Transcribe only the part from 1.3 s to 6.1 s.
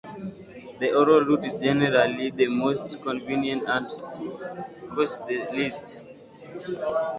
is generally the most convenient and costs the least.